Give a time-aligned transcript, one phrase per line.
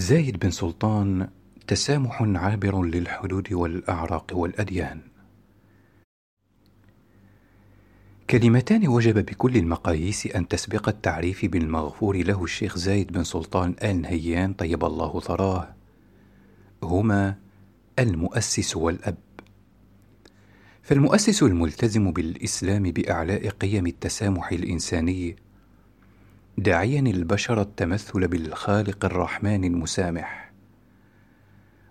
[0.00, 1.28] زايد بن سلطان
[1.66, 5.00] تسامح عابر للحدود والأعراق والأديان.
[8.30, 14.52] كلمتان وجب بكل المقاييس أن تسبق التعريف بالمغفور له الشيخ زايد بن سلطان آل نهيان
[14.52, 15.74] طيب الله ثراه.
[16.82, 17.36] هما
[17.98, 19.16] المؤسس والأب.
[20.82, 25.36] فالمؤسس الملتزم بالإسلام بأعلاء قيم التسامح الإنساني
[26.60, 30.52] داعيا البشر التمثل بالخالق الرحمن المسامح.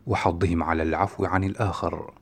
[0.08, 2.14] وحضهم على العفو عن الآخر.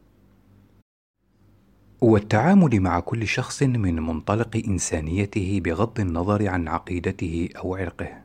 [2.02, 8.22] والتعامل مع كل شخص من منطلق إنسانيته بغض النظر عن عقيدته أو عرقه.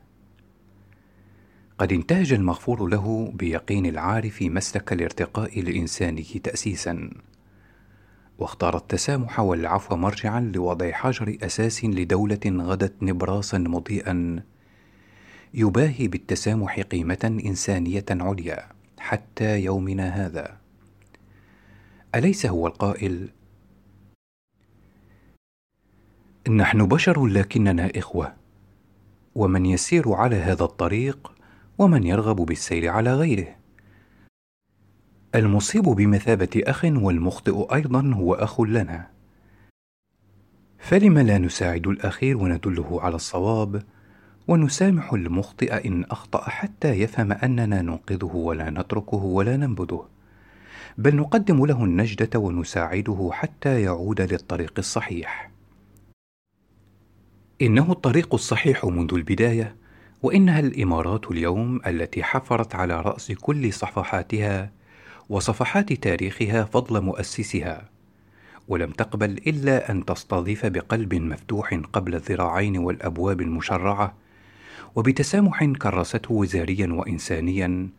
[1.77, 7.09] قد انتهج المغفور له بيقين العارف مسلك الارتقاء الإنساني تاسيسا.
[8.39, 14.43] واختار التسامح والعفو مرجعا لوضع حجر أساس لدولة غدت نبراسا مضيئا.
[15.53, 18.69] يباهي بالتسامح قيمة إنسانية عليا
[18.99, 20.57] حتى يومنا هذا.
[22.15, 23.29] أليس هو القائل؟
[26.49, 28.33] نحن بشر لكننا إخوة.
[29.35, 31.33] ومن يسير على هذا الطريق
[31.77, 33.62] ومن يرغب بالسير على غيره.
[35.35, 39.07] المصيب بمثابة أخ والمخطئ أيضا هو أخ لنا.
[40.79, 43.83] فلم لا نساعد الأخير وندله على الصواب؟
[44.47, 50.07] ونسامح المخطئ إن أخطأ حتى يفهم أننا ننقذه ولا نتركه ولا ننبذه.
[50.97, 55.51] بل نقدم له النجدة ونساعده حتى يعود للطريق الصحيح.
[57.61, 59.75] إنه الطريق الصحيح منذ البداية
[60.23, 64.82] وإنها الإمارات اليوم التي حفرت على رأس كل صفحاتها
[65.33, 67.89] وصفحات تاريخها فضل مؤسسها
[68.67, 74.13] ولم تقبل إلا أن تستضيف بقلب مفتوح قبل الذراعين والأبواب المشرعة
[74.95, 77.89] وبتسامح كرسته وزاريا وانسانيا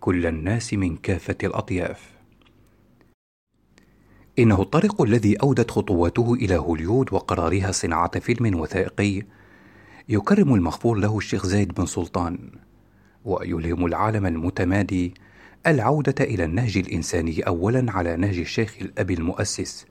[0.00, 2.10] كل الناس من كافة الأطياف.
[4.38, 9.22] إنه الطريق الذي أودت خطواته إلى هوليود وقرارها صناعة فيلم وثائقي
[10.08, 12.38] يكرم المغفور له الشيخ زايد بن سلطان
[13.24, 15.14] ويلهم العالم المتمادي
[15.66, 19.86] العودة إلى النهج الإنساني اولا على نهج الشيخ الأب المؤسس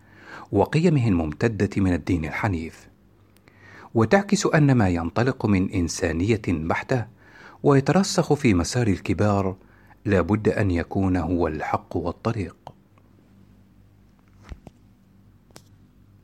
[0.52, 2.88] وقيمه الممتدة من الدين الحنيف.
[3.96, 7.06] وتعكس أن ما ينطلق من إنسانية بحتة
[7.64, 9.56] ويترسخ في مسار الكبار
[10.06, 12.73] لا بد أن يكون هو الحق والطريق.